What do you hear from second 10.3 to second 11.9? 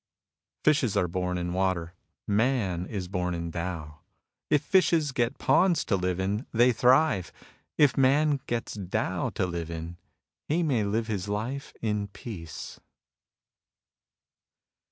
he may live his life